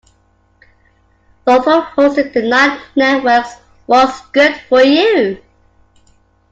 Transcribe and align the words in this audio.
Thornton 1.45 1.83
hosted 1.93 2.33
the 2.33 2.41
Nine 2.41 2.79
Network's 2.95 3.53
"What's 3.85 4.25
Good 4.31 4.59
For 4.67 4.81
You". 4.81 5.39